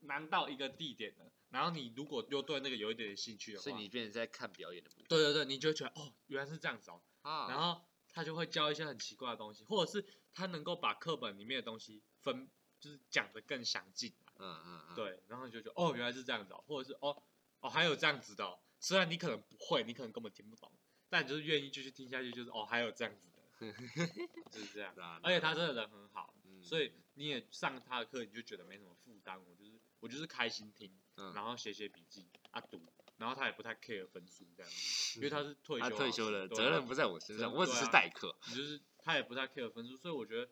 [0.00, 7.00] 难到一个地点了，然后你如果又对那个有一点点兴趣的话，所以你变成在看表演的部分对对对，你就会觉得哦，原来是这样子哦。
[7.22, 7.80] 啊然后
[8.12, 12.46] 他就会教一些很奇怪的东西，或者是他能够把课本里面的东西分，
[12.78, 14.36] 就是讲的更详尽啊。
[14.38, 17.22] 嗯嗯嗯，对，然后你就觉得哦，原来是这样子哦，或者是哦
[17.60, 20.70] 哦还有这样子的、哦，虽然你可能不会，你可能根本听不懂，
[21.08, 23.72] 但你就是愿意继续听下去，就是哦还有这样子的，
[24.52, 24.94] 就是这样。
[25.22, 29.42] 而且他真的人很好，嗯所以你也上他的课，你就觉得没什么负担。
[29.42, 32.80] 我就是我就是开心听，嗯然后写写笔记啊读，
[33.16, 38.36] 然后他也不太 care 分数这样子，因为他是退休他老师，退休了，责任不在我身上，责我只是代课。
[38.48, 40.50] 你就是他也不太 care 分数，所以我觉得，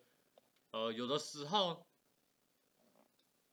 [0.71, 1.87] 呃，有的时候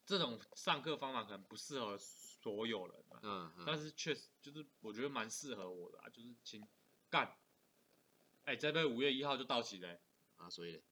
[0.04, 6.66] 这种上课方法可能不适合所有人啊，嗯，嗯但是确实就是我觉得蛮适合我的啊，就是请
[7.08, 7.36] 干。
[8.44, 10.00] 哎、这杯五月一号就到期了欸、
[10.38, 10.82] 啊，所以嘞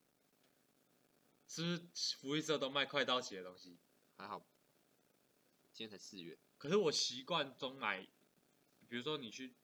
[1.49, 3.77] 是不是福利社都卖快到期的东西？
[4.17, 4.47] 还好，
[5.81, 8.07] 今天才四月，可是我习惯中买，
[8.87, 9.55] 比如说你去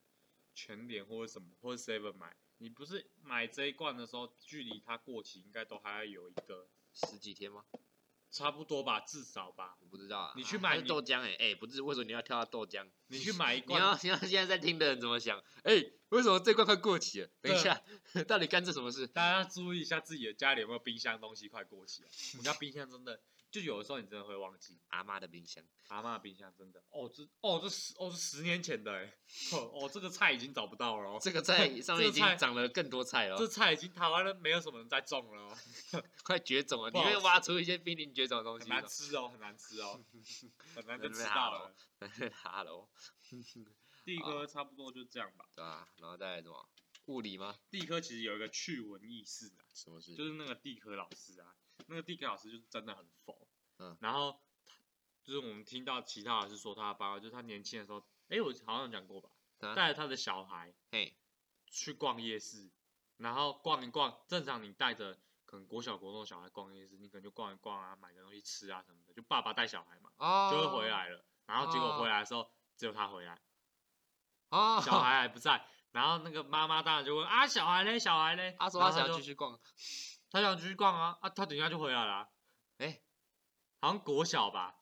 [0.55, 7.65] 全联或者什么，或者 Seven 买，你不是买这一罐的时候，距离它过期应该都还要有一个十几天吗？
[8.31, 9.77] 差不多吧，至少吧。
[9.79, 10.33] 我不知道啊。
[10.35, 12.89] 你去买你豆浆哎、哎、不是，为什么你要跳到豆浆？
[13.09, 15.39] 你去买一罐你要罐，你要现在在听的人怎么想？
[15.65, 15.75] 哎、
[16.09, 17.29] 为什么这罐快过期了？
[17.41, 17.79] 等一下，
[18.27, 19.05] 到底干这什么事？
[19.05, 22.09] 大家要注意一下自己的家里有没有冰箱东西快过期了。
[22.33, 24.79] 我们家冰箱真的，就有的时候你真的会忘记。
[24.89, 29.17] 阿妈的冰箱，阿妈的冰箱真的，哦这哦这十哦是十年前的哎，
[29.53, 35.57] 哦哦这个菜已经找不到了哦，这个菜上面已经长了更多菜了这哦，菜已经台湾人没有什么人在种了哦，
[36.23, 36.91] 快绝种了！
[36.91, 38.69] 你会挖出一些濒临绝种的东西很。
[38.69, 39.99] 难吃哦，很难吃哦，
[40.75, 41.73] 很难吃到了。
[42.31, 42.89] 哈喽，
[44.05, 45.45] 第一科差不多就这样吧。
[45.55, 45.87] 对啊？
[45.97, 46.69] 然后再来什么？
[47.07, 47.57] 物理吗？
[47.71, 50.13] 地科其实有一个趣闻轶事啊，什么事？
[50.15, 53.97] 就是那个地科老师啊，那个地科老师就是真的很佛，嗯。
[54.01, 54.73] 然后他
[55.23, 61.15] 就是我们听到其他老师说他的八卦，就是他年轻的时候，哎，我好像讲过吧，啊带着他的小孩嘿，
[61.67, 62.69] 去逛夜市，
[63.17, 73.41] 然后逛一逛，正常你带着可能国小国中的小孩逛夜市，你可能就逛一逛啊，买个东西吃啊什么的，就爸爸带小孩嘛，哦，就会回来了，然后结果哦回来的时候只有他回来，
[74.49, 79.59] 哦，小孩还不在，然后那个妈妈当然就问啊，小孩嘞，小孩嘞， 他说他想要继续逛，
[80.37, 82.29] 他想出去逛啊，啊，他等一下就回来了啊、
[82.77, 83.01] 哎，
[83.81, 84.75] 好像国小吧，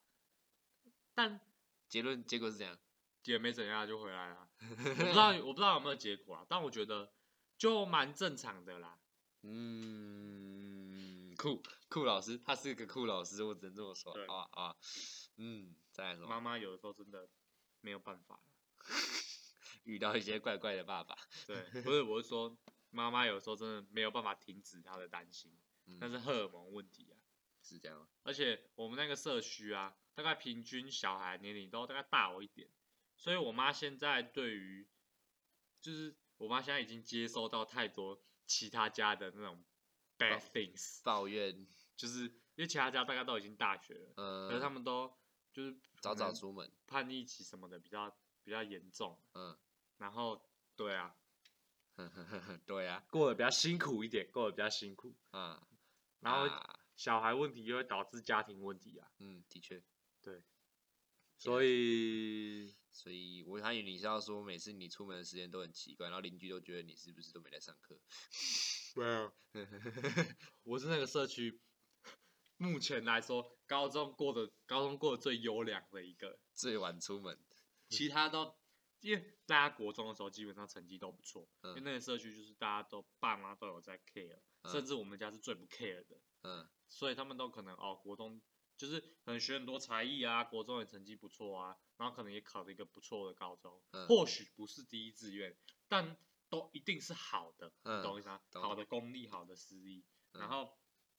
[1.14, 1.40] 但
[1.88, 2.78] 结论结果是怎样？
[3.24, 4.50] 也没怎样就回来了。
[4.60, 7.14] 我不知道我不知道有没有结果啊，但我觉得
[7.58, 9.00] 就蛮正常的啦。
[9.44, 14.14] 嗯，酷酷老师，他是个酷老师，我只能这么说。
[14.14, 14.76] 对啊啊，
[15.38, 17.30] 嗯，再来说，妈妈有的时候真的
[17.80, 18.42] 没有办法。
[19.86, 21.16] 遇到一些怪怪的爸爸，
[21.48, 22.58] 对， 不是我是说，
[22.96, 25.56] 妈妈有时候真的没有办法停止她的担心，
[25.86, 26.00] 嗯。
[26.10, 27.20] 是荷尔蒙问题啊。
[27.62, 28.08] 是这样吗？
[28.22, 32.70] 而且我们那个社区啊，大概平均小孩年龄都大概大我一点，
[33.18, 34.88] 所以我妈现在对于，
[35.82, 39.66] 就是我妈现在已经接收到太多其他家的那种
[40.16, 45.12] bad 哦 things，抱怨，就是因为其他家大概都已经大学了，嗯，可是他们都
[45.52, 49.58] 就是早早出门，叛逆期什么的比较比较严重，嗯，
[49.98, 51.16] 然后对啊，
[52.66, 55.68] 对啊，过得比较辛苦一点，过得比较辛苦，啊，
[56.20, 56.80] 然后啊。
[56.96, 59.84] 小孩问题又会导致家庭问题啊，嗯，的确，
[61.38, 68.00] 所以所以我还以为你是要说每次你出门的时间都很奇怪，然后邻居都觉得你是不是都没在上课？
[68.96, 69.34] 没有，
[70.64, 71.60] 我是那个社区，
[72.56, 77.38] 目前来说高中过得高中过得最优良的一个，最晚出门，
[77.90, 78.56] 其他都
[79.06, 88.42] 因为大家国中的时候基本上成绩都不错，因为嗯那个社区就是大家都爸妈都有在 care，、嗯甚至我们家是最不 care 的，嗯所以他们都可能哦国中
[88.76, 95.56] 就是可能学很多才艺啊，国中也成绩不错啊，然后可能也考了一个不错的高中，嗯或许不是第一志愿，
[95.88, 96.18] 但
[96.50, 98.42] 都一定是好的，嗯你懂我意思吗？
[98.50, 100.76] 懂好的公立，好的私立，嗯然后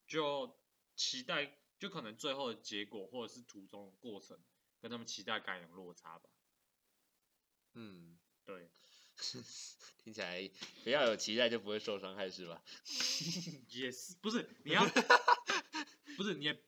[0.08, 0.58] 就
[0.96, 4.36] 期待，就可能最后的结果或者是途中的过程
[4.80, 6.28] 跟他们期待感有落差吧。
[7.78, 8.70] 嗯，对，
[10.02, 10.50] 听起来
[10.82, 12.62] 不要有期待就不会受伤害是吧？
[13.68, 14.82] 也是不是你要
[16.16, 16.58] 不是你也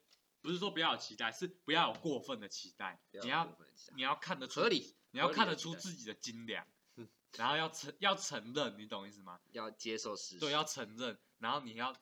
[0.43, 3.59] 不是说不要有期待，是不要有过分的期待，不你要
[3.97, 6.67] 你要看得出合理，你要看得出自己的斤两
[6.97, 9.41] 嗯， 然后要承要承认，你懂意思吗？
[9.53, 11.97] 要接受事实，对，要承认，然后你要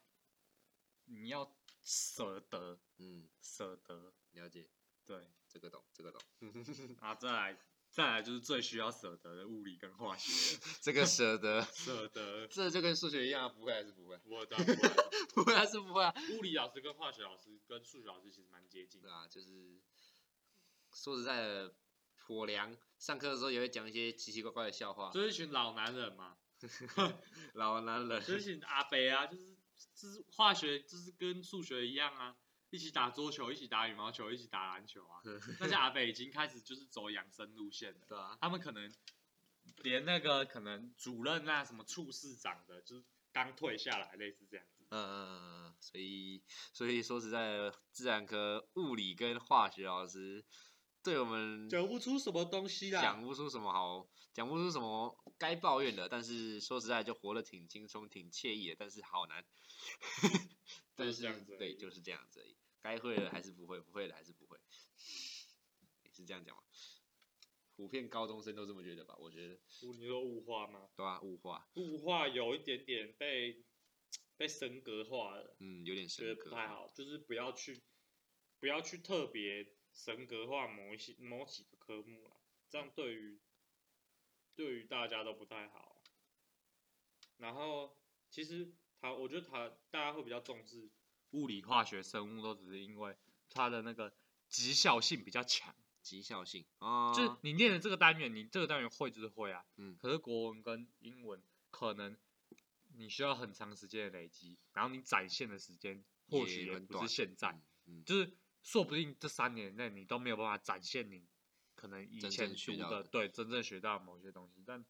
[1.05, 4.69] 你要舍得嗯，舍得，了解，
[5.05, 6.21] 对，这个懂，这个懂，
[7.01, 7.57] 然后再来
[7.97, 12.47] 再来就是最需要舍得的物理跟化学了， 这个舍得， 舍得。
[12.53, 14.21] 这就跟数学一样啊，不会还是不会？
[14.27, 14.89] 我当然不会
[15.37, 16.15] 不会还是不会啊？
[16.37, 19.09] 物理老师跟化学老师跟数学老师其实蛮接近的。
[19.09, 19.81] 对啊，就是
[20.93, 21.75] 说实在的，
[22.27, 26.37] 颇良上课的时候也会讲一些奇奇怪怪的笑话，就是一群老男人嘛，
[27.55, 29.57] 老男人，就是一群阿伯啊，就是
[29.95, 32.37] 就是化学就是跟数学一样啊，
[32.77, 35.23] 一起打桌球，一起打羽毛球，一起打篮球啊。
[35.59, 38.93] 那些阿北已经开始就是走养生路线了，对啊，他们可能
[39.79, 44.85] 连那个可能主任啊什么处室长的，就是刚退下来，类似这样子。
[44.91, 46.43] 嗯嗯嗯嗯，所以
[46.75, 50.45] 所以说实在的，自然科物理跟化学老师
[51.03, 53.01] 对我们讲不出什么东西啦。
[53.01, 59.45] 讲不出什么好，讲不出什么该抱怨的，但是说实在就活得挺轻松、挺惬意的，但是好难。
[60.95, 62.57] 但 是就是这样子对，就是这样子而已。
[62.87, 64.57] 该会的还是不会，不会的还是不会，
[66.05, 66.63] 也是这样讲吗？
[67.75, 69.17] 普遍高中生都这么觉得吧？
[69.19, 69.59] 我觉得，
[69.93, 70.89] 你说物化吗？
[70.97, 73.65] 对啊，物化，物化有一点点被
[74.37, 75.57] 被神格化了。
[75.59, 77.83] 嗯，有点觉深刻，得不太好，就是不要去
[78.61, 82.37] 不要去特别神格化某一些某几个科目了，
[82.71, 83.41] 这样对于
[84.55, 86.01] 对于大家都不太好。
[87.39, 87.99] 然后
[88.31, 90.89] 其实他，我觉得他大家会比较重视
[91.31, 93.17] 物理、化学、生物，都只是因为
[93.51, 94.15] 它的那个
[94.49, 95.75] 极效性比较强。
[96.03, 102.17] 极效性啊，就是你念的这个单元，你这个单元会就是会啊，嗯可是国文跟英文可能
[102.95, 107.51] 你需要很长时间的累积，然后你展现的时间或许也不是现在，
[107.87, 111.27] 嗯嗯，就是说不定这三年内你都没有办法展现你
[111.75, 114.87] 可能以前读的对真正学到的某些东西，但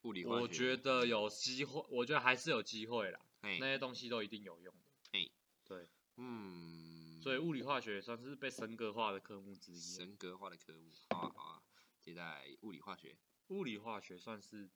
[0.00, 4.74] 物理化我觉得有机会，我觉得还是有机会啦，嘿那些东西都一定有用
[5.12, 5.30] 的。
[5.68, 9.80] 嘿对，嗯，所以物理化学也算是被神格化的科目之一啊。
[9.80, 11.62] 神格化的科目，好啊好啊。
[12.02, 13.16] 接下来物理化学，
[13.48, 14.70] 物理化学算是，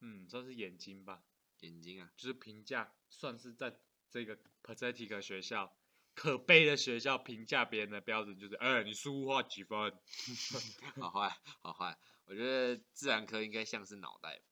[0.00, 1.24] 嗯，算是眼睛吧，
[1.60, 5.74] 眼睛啊，就是评价算是在这个 pathetic 学校
[6.14, 9.98] 可悲的学校评价别人的标准就是，哎、你数物化几分？
[11.00, 11.98] 好坏好坏。
[12.26, 14.44] 我觉得自然科应该像是脑袋吧，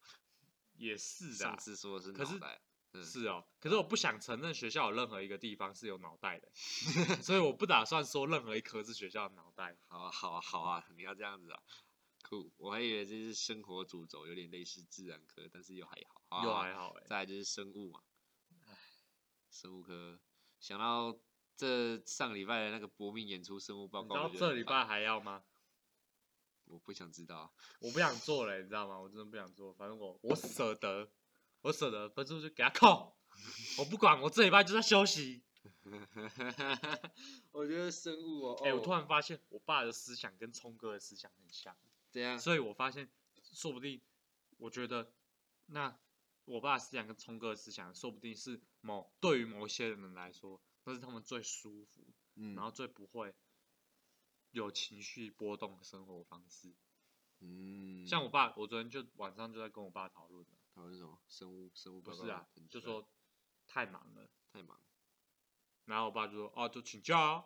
[0.75, 2.61] 也是的上啊，次说的是脑袋，
[2.93, 3.45] 嗯是哦。
[3.61, 6.49] 可是我不想承认学校有任何一个地方是有脑袋的，
[7.23, 9.77] 所以我不打算说任何一科是学校的脑袋。
[9.89, 11.63] 好啊好啊好啊，你要这样子啊，
[12.23, 12.51] 酷。
[12.57, 18.01] 我还以为这是生活主轴，有点类似自然科，但是又还好，好啊又还好哎、再来就是生物嘛，
[18.67, 18.79] 唉，
[19.51, 20.21] 生物科
[20.61, 21.19] 想到
[21.57, 25.45] 这上礼拜的那个搏命演出生物报告，你知道我觉得很棒这礼拜还要吗？
[26.65, 27.51] 我不想知道啊。
[27.81, 28.99] 我不想做了，你知道吗？
[28.99, 31.11] 我真的不想做，反正我我舍得，
[31.63, 33.17] 我舍得，分数就给他扣，
[33.79, 35.43] 我不管，我这礼拜就在休息。
[37.53, 41.77] 我觉得生物哦，哎、我突然然发现我爸的思想跟聪哥的思想很像，
[42.11, 43.09] 这样，所以我发现，
[43.53, 44.01] 说不定，
[44.59, 45.13] 我觉得，
[45.67, 45.97] 那
[46.45, 53.35] 我爸的思想跟聪哥的思想，说不定是某对于某些人来说，那是他们最舒服，嗯，然后最不会
[54.51, 56.73] 有情绪波动的生活方式。
[57.41, 63.09] 嗯，像我爸，我昨天就晚上就在跟我爸讨论了，讨论什么生物生物报告不是啊就说
[63.67, 64.79] 太忙了，太忙，
[65.85, 67.45] 然后我爸就说，哦，就请假啊，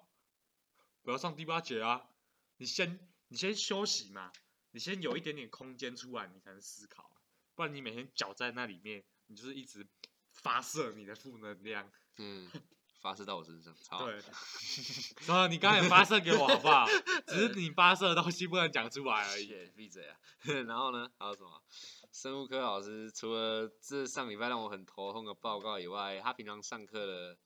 [1.03, 2.09] 不要上第八节啊，
[2.57, 4.33] 你先你先休息嘛，
[4.71, 7.21] 你先有一点点空间出来，你才能思考啊，
[7.55, 9.87] 不然你每天搅在那里面，你就是一直
[10.33, 11.91] 发射你的负能量。
[12.19, 12.51] 嗯，
[13.01, 14.15] 发射到我身上，操，对，
[15.27, 16.87] 然 后你刚才也发射给我好不好？
[17.29, 19.47] 只是你发射的东西不能讲出来而已。
[19.47, 20.19] 谢闭嘴啊！
[20.67, 21.63] 然后呢，还有什么？
[22.17, 27.37] 生物科老师除了这上礼拜让我很头痛的报告以外，他平常上课的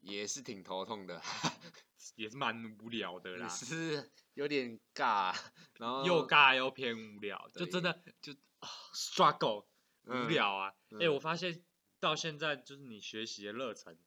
[0.00, 1.18] 也是挺头痛的，
[2.14, 5.34] 也是蛮无聊的也啦，是有点尬，
[5.78, 9.60] 然后又尬又偏无聊，就真的就啊 struggle
[10.02, 10.68] 无嗯聊啊。
[10.90, 11.64] 哎、嗯我发现
[11.98, 13.98] 到现在就是你学习的热忱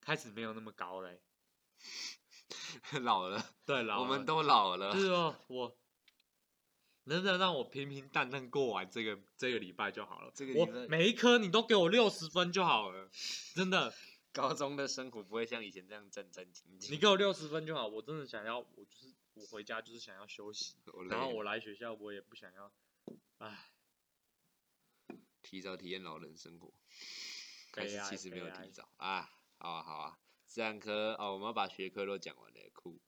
[0.00, 1.20] 开始没有那么高嘞、
[3.02, 5.76] 老了，对了，我们都老了就，是哦我
[7.08, 10.26] 能不能让我平平淡淡过完这个这个礼拜就好了？
[10.26, 13.10] 我这个我每一科你都给我六十分就好了，
[13.56, 13.92] 真的，
[14.32, 16.90] 高中的生活不会像以前这样战战兢兢。
[16.90, 17.86] 你给我六十分就好。
[17.88, 20.76] 我真的想要，我就是我回家就是想要休息，
[21.08, 22.72] 然后我来学校我也不想要，
[23.38, 23.70] 唉，
[25.42, 26.72] 提早体验老人生活，
[27.72, 33.00] 开悲哀始其实没有提早啊，好啊好啊，自然科哦，我们要把学科都讲完了，酷。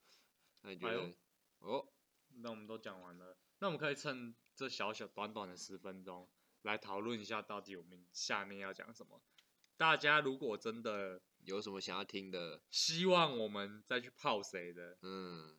[0.62, 1.12] 那你觉得？
[1.60, 1.86] 哦，
[2.42, 6.28] 那我们都讲完了，那我们可以趁这小小短短的十分钟
[6.62, 9.20] 来讨论一下，到底我们下面要讲什么。
[9.76, 15.56] 大家如果真的有什么想要听的，希望我们再去泡谁的，嗯，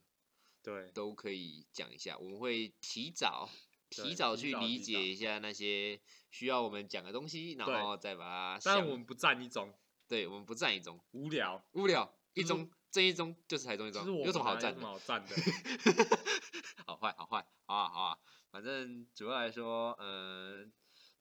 [0.63, 3.49] 对，都可以讲一下，我们会提早
[3.89, 5.99] 提早去理解一下那些
[6.31, 8.23] 需要我们讲的东西，然后再把
[8.55, 9.73] 它想但我们不占一种
[10.07, 14.87] 对我们不占一中，无聊，无聊一就是中正一中就是台中一中有什么好占什么？
[14.87, 15.35] 好占的？
[16.85, 18.17] 好坏好坏，好啊好啊，
[18.49, 20.69] 反正主要来说，嗯、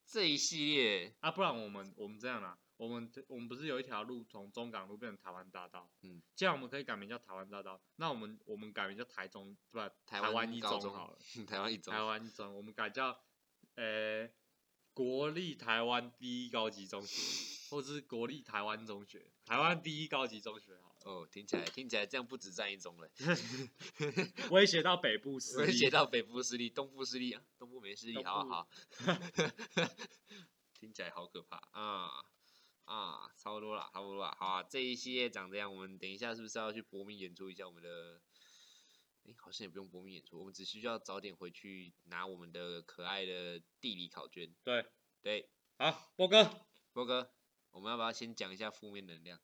[0.04, 5.88] 这一系列啊，不然我们我们这样啦，我们我们不是有一条路从中港路变成台湾大道？
[6.02, 13.16] 嗯，既然我们可以改名叫台湾大道，那我们我们改名叫台中，不台湾湾一中中好了，台湾一中台湾一中，我们改叫
[13.76, 14.28] 呃
[14.92, 23.10] 国立台湾第一高级中学，或者是国立台湾中学，台湾第一高级中学好了，哦，听起来听起来这样不止占一中了
[24.50, 28.68] 威胁到北部势力，威胁到北部势力、东部势力啊，东部没势力，好好好，
[30.78, 32.10] 听起来好可怕啊
[32.84, 38.20] 啊，差不多了，差不多了，好啊，这一系列长这样，我们等一下是不是要去搏命演出一下我们的？
[39.24, 44.55] 哎，好像也不用搏命演出，我们只需要早点回去拿我们的可爱的地理考卷。
[44.64, 44.86] 对，
[45.22, 45.48] 对，
[45.78, 47.30] 好，波哥，波哥，
[47.70, 49.38] 我们要不要先讲一下负面能量？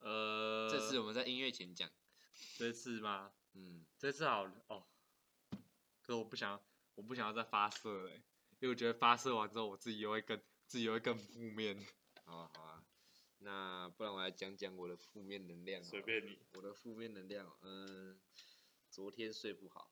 [0.00, 1.90] 呃，这次我们在音乐前讲，
[2.56, 3.32] 这次吗？
[3.54, 4.86] 嗯，这次好哦，
[6.02, 6.62] 可是我不想，
[6.94, 8.16] 我不想要再发射了欸，
[8.60, 11.84] 因为我觉得发射完之后，我自己又会更自己又会更负面。
[12.24, 12.84] 好啊好啊，
[13.38, 15.82] 那不然我来讲讲我的负面能量。
[15.82, 16.38] 随便你。
[16.54, 18.20] 我的负面能量，嗯，
[18.90, 19.90] 昨天睡不好，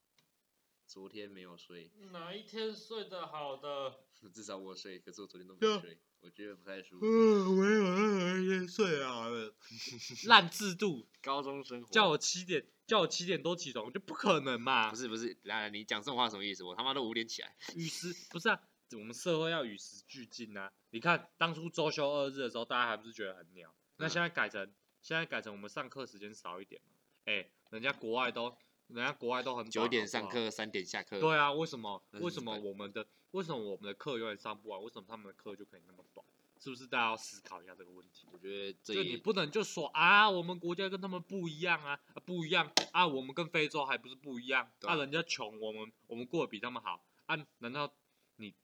[0.87, 4.05] 昨天没有睡，哪一天睡得好的？
[4.33, 7.07] 至少我睡，可是我昨天都没睡，我觉得不太舒服。
[7.07, 9.55] 嗯，没有哪一天睡啊的。
[10.27, 14.91] 烂制度，高中生活叫我七点，叫我七点多起床，我就不可能嘛。
[14.91, 16.65] 不是不是，来来，你讲这种话什么意思？
[16.65, 17.55] 我他妈都五点起来。
[17.77, 18.61] 与时不是啊，
[18.93, 20.73] 我们社会要与时俱进啊。
[20.91, 23.73] 你看当初周休二日的时候，大家还不是觉得很鸟？
[23.99, 26.97] 那嗯现在改成现在改成我们上课时间少一点嘛？
[27.27, 28.57] 哎、人家国外都
[28.89, 31.21] 人家国外都很九点上课，三点下课。
[31.21, 32.03] 对啊，为什么？
[32.13, 34.83] 为什么我们的为什么我们的课永远上不完？
[34.83, 36.25] 为什么他们的课就可以那么短？
[36.59, 38.27] 是不是大家要思考一下这个问题？
[38.33, 44.95] 我觉得这就你不能就说啊，我们国家跟他们不一样啊，啊不一样啊，我们跟非洲还不是不一样啊啊？
[44.97, 47.37] 人家穷，我们我们过得比他们好啊？
[47.59, 47.93] 难道
[48.37, 48.55] 你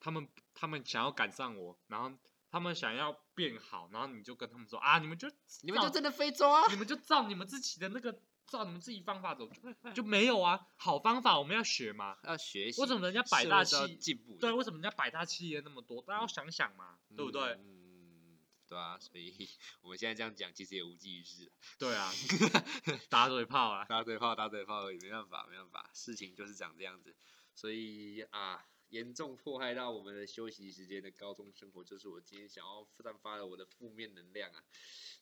[0.00, 2.10] 他们他们想要赶上我，然后
[2.48, 5.28] 他们想要变好，然后你就跟他们说啊，你们就
[5.60, 6.62] 你们就真的非洲啊？
[6.70, 12.18] 你们就照你们自己的那个照你们自己方法走，就就没有啊，好方法我们要学嘛。
[12.24, 12.80] 要学习。
[12.80, 14.40] 为什么人家百大企进步的？
[14.40, 16.02] 对，为什么人家百大企业那么多？
[16.02, 17.42] 大家要想想嘛，对不对？
[17.60, 18.38] 嗯，
[18.68, 19.48] 对啊，所以
[19.82, 22.12] 我们现在这样讲，其实也无济于事，对啊，
[23.08, 27.16] 打嘴炮啊， 打嘴炮打嘴炮而已，没办法没办法，事情就是长这样子，
[27.54, 28.64] 所以啊，
[28.94, 34.64] 严重迫害到我们的休息时间的高中生活，就是我今天想要散发了我的负面能量啊。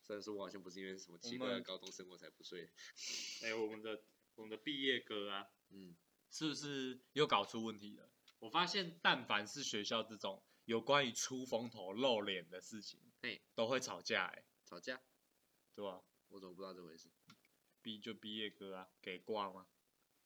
[0.03, 2.69] 虽然说我好像不是因为什么奇怪的高中生活才不睡，
[3.43, 4.03] 哎、我们的
[4.35, 5.97] 我们的毕业歌啊，嗯，
[6.31, 8.11] 是不是又搞出问题了？
[8.41, 15.01] 我发现，但凡是学校这种有关于出风头、露脸的事情，嘿，都会吵架、哎，吵架，
[15.75, 17.09] 对吧、我怎么不知道这回事？
[17.81, 19.67] 毕就毕业歌啊，给挂吗？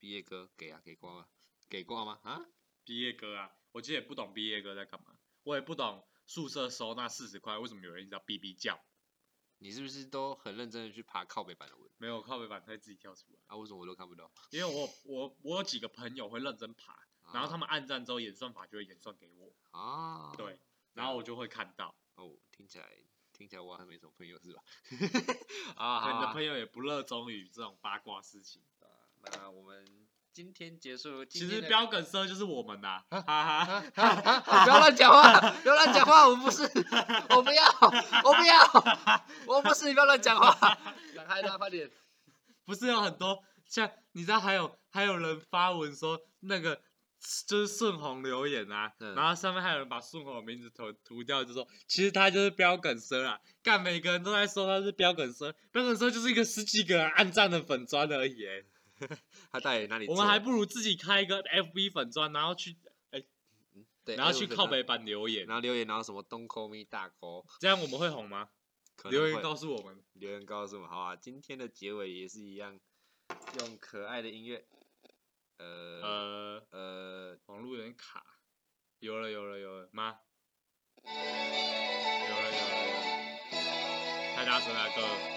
[0.00, 1.28] 毕业歌给啊给挂吗？
[1.68, 2.18] 给挂吗？
[2.24, 2.44] 啊？
[2.86, 8.80] 毕业歌啊，我其实也不懂毕业歌在干嘛，我也不懂宿舍收那四十块为什么有人一直要哔哔叫，
[9.58, 13.56] 你是不是都很认真的去爬靠北版的文没有靠北板可以自己跳出来，啊？
[13.56, 14.30] 为什么我都看不到？
[14.50, 16.96] 因为我我我有几个朋友会认真爬，
[17.32, 20.58] 然后他们们按赞之后演算法就会演算给我，啊，对，
[20.94, 22.88] 然后我就会看到，哦，听起来
[23.32, 24.62] 听起来我好像没什么朋友是吧？
[25.76, 28.62] 啊，你的朋友也不热衷于这种八卦事情。
[28.80, 28.86] 啊
[29.32, 30.05] 那我们
[30.36, 31.24] 今天结束。
[31.24, 33.72] 其实标梗社就是我们呐，哈哈啊哈。
[33.94, 36.62] 啊啊不要乱讲话，不要乱讲话， 我不是，
[37.30, 37.64] 我不要，
[38.22, 40.52] 我不要，我不是，你不要乱讲话，
[41.16, 41.90] 赶开他，快点。
[42.66, 46.82] 不是有很多像你知道还有还有人发文说那个
[47.48, 58.66] 就是顺红留言啊，嗯然后上面还有人把顺红的名字涂涂掉，就说其实他就是标梗社啊，干每个人都在说他是标梗社，标梗社就是一个十几个人暗赞的粉砖而已欸，
[59.52, 60.06] 他到底哪里？
[60.08, 62.76] 我们还不如自己开一个 FB 粉砖，然后去
[63.10, 63.22] 哎
[64.04, 68.48] 对，然后去靠北版留言然，后留言，然后什么东扣咪大哥，这样我们会红吗？
[69.10, 70.02] 留言告诉我们。
[70.14, 72.80] 留言告诉我们，好啊，今天的结尾也是一样，
[73.58, 74.66] 用可爱的音乐，
[75.58, 78.24] 呃呃，呃，网络有点卡，
[79.00, 80.16] 有了有了有了妈？
[81.04, 81.14] 有了
[82.24, 85.35] 有了有了，太大声了哥。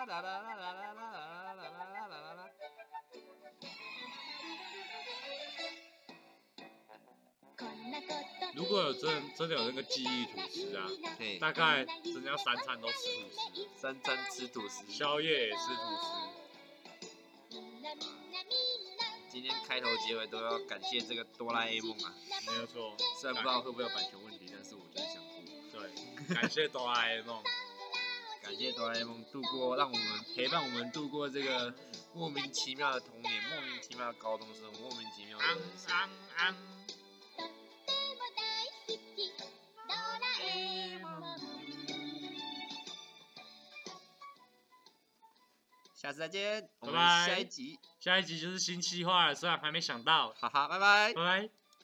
[8.54, 10.86] 如果有真真的有那个记忆吐司啊，
[11.18, 14.84] 嘿，大概真的要三餐都吃吐司，三餐吃吐司。
[14.90, 16.08] 宵夜也吃吐司。
[19.28, 22.14] 今天开头结尾都要感谢这个哆啦 A 梦啊，
[22.46, 25.42] 没有错，虽然不知道会不会有版权问题，但是我就是想哭，
[25.72, 25.90] 对，
[26.34, 27.42] 感谢哆啦 A 梦。
[28.42, 31.72] 感谢哆啦 A 梦度过，让我们陪伴我们度过这个
[32.14, 35.94] 莫名其妙的童年，莫名其妙的高中生活，莫名其妙的人生。
[35.94, 36.54] 安安。
[45.94, 51.14] 下次再见，我们拜拜下一集，下一集就是新计划了，虽然还没想到，哈哈，拜拜拜。
[51.14, 51.59] 拜。